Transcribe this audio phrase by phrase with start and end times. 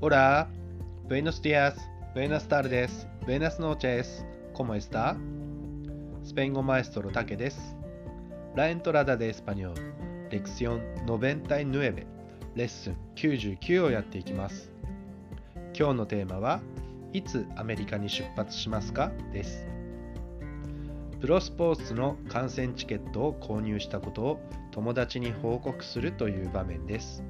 [0.00, 0.46] Hola,
[1.08, 1.74] buenos días,
[2.14, 4.24] buenas tardes, buenas noches,
[4.54, 5.16] ¿cómo está?
[6.22, 7.76] スペイン語マエストロタケです。
[8.54, 9.74] La entrada de español,
[10.30, 12.06] lección 99,
[12.54, 14.70] レッスン99をやっていきます。
[15.76, 16.60] 今日のテーマは、
[17.12, 19.66] いつアメリカに出発しますかです。
[21.20, 24.40] プロスポーツの観戦チケットを購入したことを
[24.70, 27.24] 友達に報告するという場面です。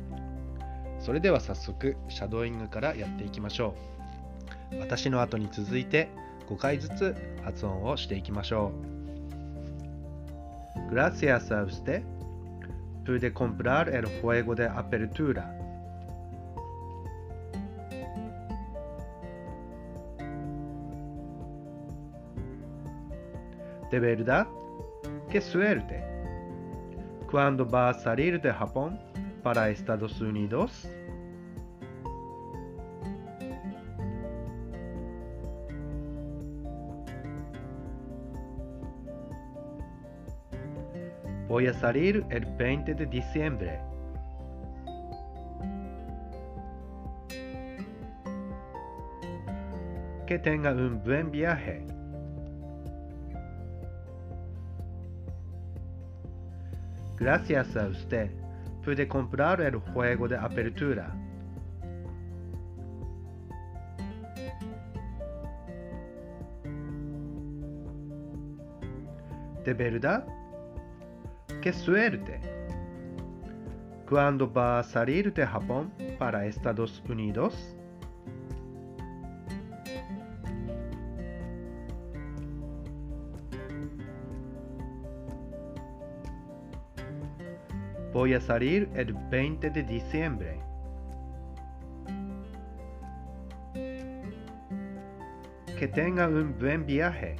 [1.08, 3.74] それでは早速、シャドーイングからやっていきましょ
[4.70, 4.78] う。
[4.78, 6.10] 私の後に続いて
[6.50, 8.72] 5回ずつ発音をしていきましょ
[10.90, 10.94] う。
[10.94, 12.02] Gracias a usted.
[13.06, 15.50] Pude comprar el juego de apertura.
[23.90, 24.46] De verdad,
[25.30, 26.04] qué suerte.
[27.30, 29.07] ¿Cuándo va a salir de Japón
[29.42, 30.88] para Estados Unidos?
[41.48, 43.80] Voy a salir el 20 de diciembre.
[50.26, 51.86] Que tenga un buen viaje.
[57.16, 58.30] Gracias a usted,
[58.88, 61.14] pude comprar el juego de apertura.
[69.62, 70.24] ¿De verdad?
[71.60, 72.40] ¡Qué suerte!
[74.08, 77.76] ¿Cuándo va a salir de Japón para Estados Unidos?
[88.18, 90.58] Voy a salir el 20 de diciembre.
[95.78, 97.36] Que tenga un buen viaje.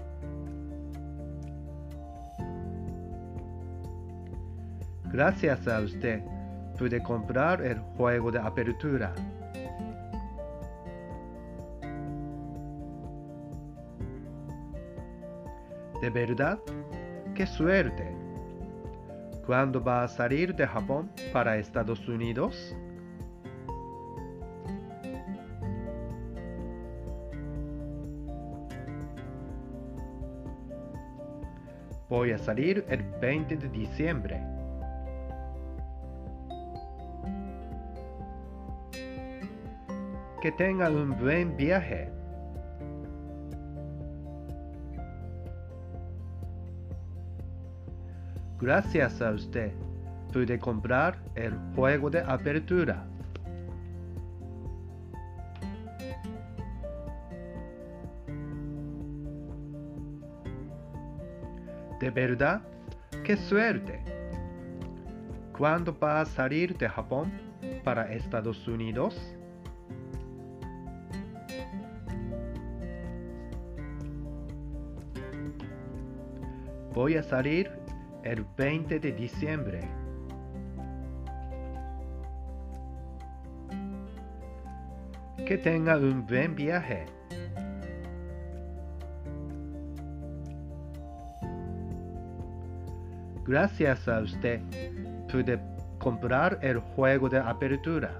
[5.06, 6.22] Gracias a usted,
[6.78, 9.12] pude comprar el juego de apertura.
[16.00, 16.60] De verdad,
[17.34, 18.18] qué suerte.
[19.48, 22.76] ¿Cuándo va a salir de Japón para Estados Unidos?
[32.10, 34.42] Voy a salir el 20 de diciembre.
[40.42, 42.18] Que tenga un buen viaje.
[48.61, 49.73] Gracias a usted,
[50.33, 53.07] pude comprar el juego de apertura.
[62.01, 62.63] De verdad,
[63.23, 64.01] qué suerte.
[65.57, 67.33] ¿Cuándo va a salir de Japón
[67.85, 69.37] para Estados Unidos?
[76.93, 77.78] Voy a salir
[78.28, 79.81] el 20 de diciembre.
[85.47, 87.06] Que tenga un buen viaje.
[93.47, 94.60] Gracias a usted,
[95.33, 95.59] pude
[95.99, 98.12] comprar el juego de apertura.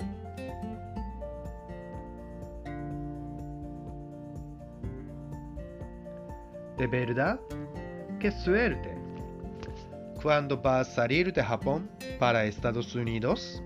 [6.79, 7.39] De verdad,
[8.19, 8.98] qué suerte.
[10.23, 13.63] ¿Cuándo va a salir de Japón para Estados Unidos?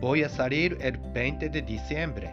[0.00, 2.30] Voy a salir el 20 de diciembre.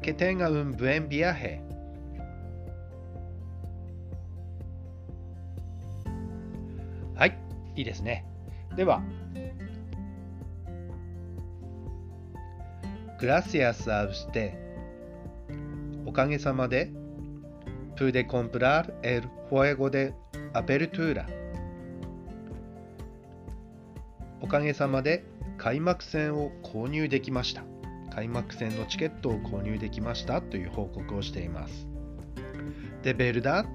[0.00, 1.62] Que tenga un buen viaje.
[7.76, 8.24] いいですね。
[8.74, 9.02] では、
[13.20, 14.58] グラシアスアウステ、
[16.04, 16.90] おかげさまで、
[17.96, 20.14] プーデコンプラールエルフォエゴデ
[20.52, 21.26] アペルトゥーラ、
[24.40, 25.24] おかげさまで
[25.58, 27.62] 開幕戦を購入できました。
[28.14, 31.86] 開幕戦のチケットを購入できましたという報告をしています。
[33.02, 33.66] で、ベルダ、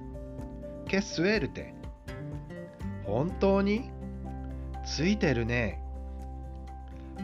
[0.88, 1.74] ケスウェルテ。
[3.04, 3.90] 本当に
[4.84, 5.78] ついてるね。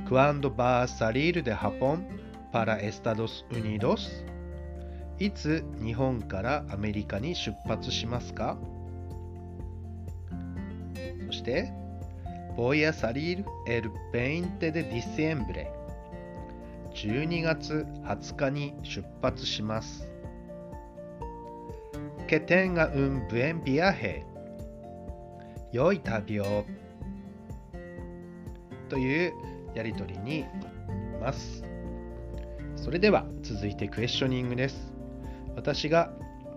[0.09, 2.07] Cuando va a salir de Japón
[2.53, 4.25] para Estados Unidos?
[5.19, 8.57] いつ日本からアメリカに出発しますか
[11.27, 11.73] そして
[12.57, 15.67] Voy a salir el 20 de diciembre
[16.95, 20.09] 12月20日に出発します
[22.29, 24.25] Que tenga un buen viaje
[25.73, 26.65] 良い旅を
[28.89, 29.33] という
[29.75, 30.47] やりとりに
[31.21, 31.65] ます。
[32.77, 34.93] それでは続いてクエスチョニングです。
[35.57, 36.11] 私が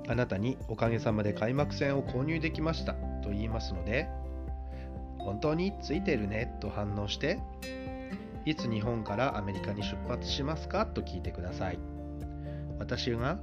[0.08, 2.94] あなたにおかげさまで開幕戦を購入できました
[3.24, 4.08] と言いますので、
[5.20, 7.40] 本当についてるねと反応して、
[8.46, 11.80] いつ日本からアメリカに出発しますかと聞いてください。
[12.80, 13.40] 私が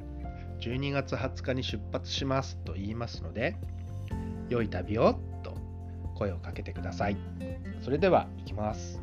[0.61, 3.57] 12月20日に出発しますと言いますので、
[4.49, 5.21] 良い旅を
[6.19, 7.17] 声をかけてください。
[7.83, 9.01] それでは行きます。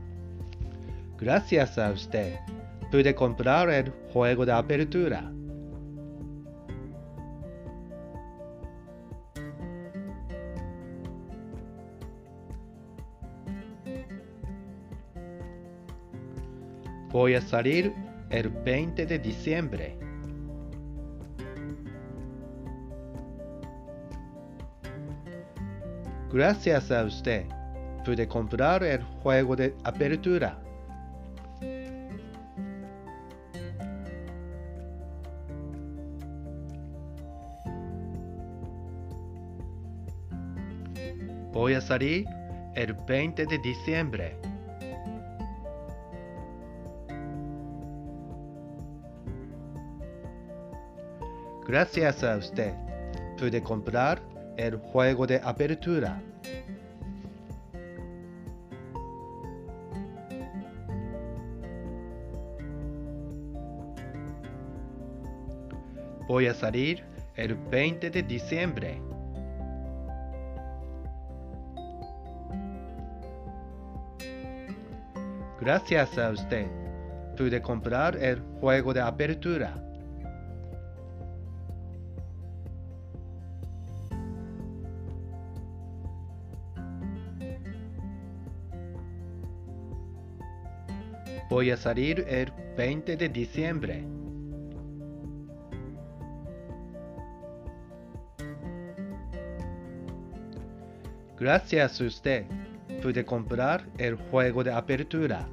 [1.17, 2.37] Gracias a usted.
[2.91, 5.31] Pude comprar el juego de apertura.
[17.11, 17.93] Voy a salir
[18.29, 20.04] el 20 de diciembre.
[26.35, 27.45] Gracias a usted,
[28.03, 30.59] pude comprar el juego de apertura.
[41.53, 42.25] Voy a salir
[42.75, 44.37] el 20 de diciembre.
[51.65, 52.73] Gracias a usted,
[53.37, 56.21] pude comprar el juego de apertura.
[66.27, 67.03] Voy a salir
[67.35, 69.01] el 20 de diciembre.
[75.61, 76.67] Gracias a usted,
[77.37, 79.73] pude comprar el juego de apertura.
[91.47, 94.03] Voy a salir el 20 de diciembre.
[101.37, 102.45] Gracias a usted,
[103.03, 105.47] pude comprar el juego de apertura.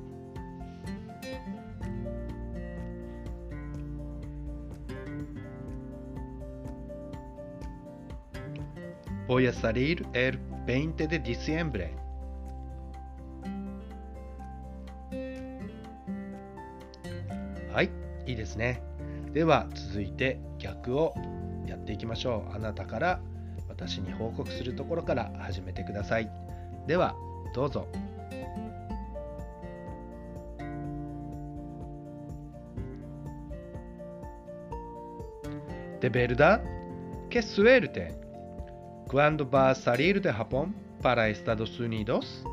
[9.27, 12.02] Voy a salir el 20 de diciembre.
[17.73, 17.91] はい、
[18.27, 18.83] いいですね。
[19.33, 21.15] では続いて逆を
[21.67, 22.55] やっていきましょう。
[22.55, 23.21] あなたから
[23.67, 26.31] 私に報告するところから始めてください。
[26.87, 27.17] では
[27.55, 27.89] どうぞ。
[36.01, 36.61] デベルダ、
[37.31, 38.13] ケスウェルテ、
[39.09, 42.45] グアンドバーサリールデハポン、パラエスタドスニドス。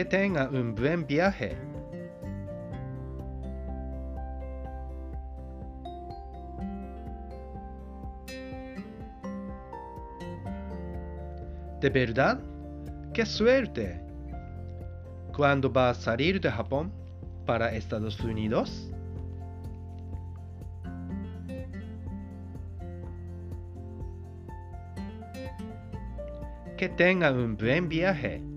[0.00, 1.58] Que tenga un buen viaje.
[11.82, 12.40] ¿De verdad?
[13.12, 14.00] ¡Qué suerte!
[15.36, 16.90] ¿Cuándo va a salir de Japón
[17.44, 18.90] para Estados Unidos?
[26.78, 28.49] Que tenga un buen viaje.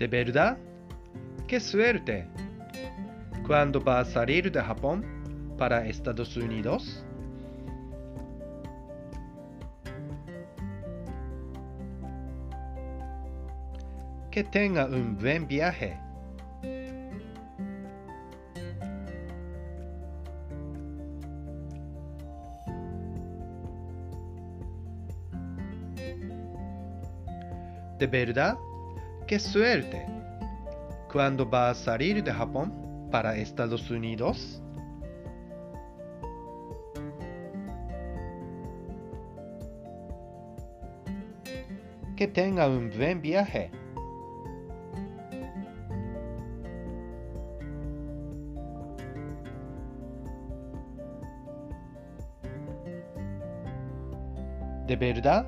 [0.00, 0.56] ¿De verdad?
[1.46, 2.26] ¡Qué suerte!
[3.46, 5.04] ¿Cuándo va a salir de Japón
[5.58, 7.04] para Estados Unidos?
[14.30, 15.98] Que tenga un buen viaje.
[27.98, 28.56] ¿De verdad?
[29.30, 30.04] ¡Qué suerte!
[31.12, 32.72] ¿Cuándo va a salir de Japón
[33.12, 34.60] para Estados Unidos?
[42.16, 43.70] Que tenga un buen viaje.
[54.88, 55.46] De verdad,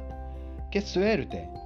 [0.70, 1.61] qué suerte.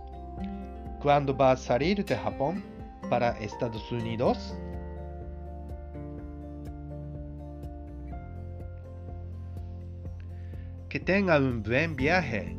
[1.06, 2.64] ¿Cuándo va a salir de Japón
[3.08, 4.56] para Estados Unidos?
[10.88, 12.56] Que tenga un buen viaje.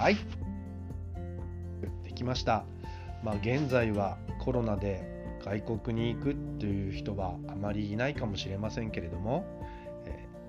[0.00, 0.16] はい。
[2.02, 2.64] できました。
[3.22, 5.04] まあ現在はコロナで
[5.44, 9.44] 外国に行くという人はあまりいないかもしれませんけれども、
[10.06, 10.42] えー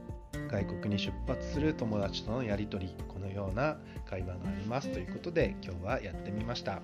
[0.50, 6.82] 外国に出発する友達とのやりとり、のような会話がありますということで今日はやってみました。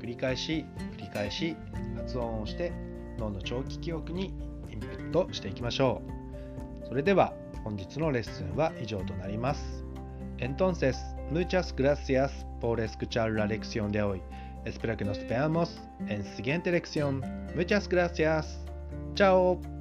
[0.00, 0.64] 繰り返し
[0.96, 1.56] 繰り返し
[1.96, 2.72] 発音をして
[3.18, 4.32] 脳の長期記憶に
[4.70, 6.02] インプットしていきましょ
[6.84, 6.88] う。
[6.88, 7.34] それでは
[7.64, 9.84] 本日のレッスンは以上となります。
[10.38, 10.96] Entonces,
[11.32, 14.22] muchas gracias por escuchar la lección de hoy.
[14.64, 17.22] Espero que nos veamos en siguiente lección.
[17.54, 18.64] Muchas gracias.
[19.14, 19.77] Chao.